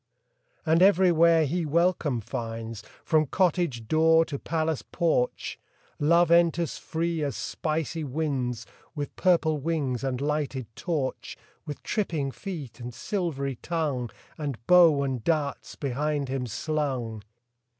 And 0.65 0.81
everywhere 0.81 1.45
he 1.45 1.63
welcome 1.63 2.21
finds, 2.21 2.81
From 3.05 3.27
cottage 3.27 3.87
door 3.87 4.25
to 4.25 4.39
palace 4.39 4.81
porch 4.81 5.59
Love 5.99 6.31
enters 6.31 6.79
free 6.79 7.21
as 7.21 7.37
spicy 7.37 8.03
winds, 8.03 8.65
With 8.95 9.15
purple 9.15 9.59
wings 9.59 10.03
and 10.03 10.19
lighted 10.19 10.65
torch, 10.75 11.37
With 11.67 11.83
tripping 11.83 12.31
feet 12.31 12.79
and 12.79 12.91
silvery 12.91 13.57
tongue, 13.57 14.09
And 14.39 14.57
bow 14.65 15.03
and 15.03 15.23
darts 15.23 15.75
behind 15.75 16.29
him 16.29 16.47
slung. 16.47 17.21